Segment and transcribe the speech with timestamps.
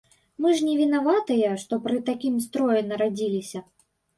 [0.45, 3.67] Мы ж не вінаватыя, што пры такім строі нарадзіліся.